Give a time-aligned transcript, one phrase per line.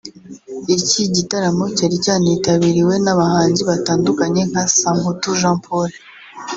[0.75, 5.89] Iki gitaramo cyari cyanitabiriwe n’abahanzi batandukanye nka Samputu Jean Paul